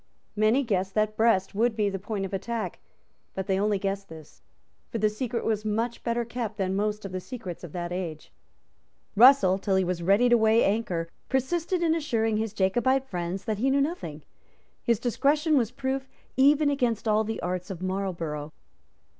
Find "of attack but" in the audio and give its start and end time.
2.25-3.45